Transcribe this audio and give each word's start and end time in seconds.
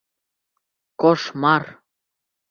Кошмар! 1.03 1.63